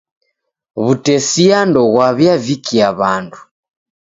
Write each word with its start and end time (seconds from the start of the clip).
W'utesia 0.83 1.59
ndoghwaw'iavikia 1.69 2.87
w'andu. 2.99 3.39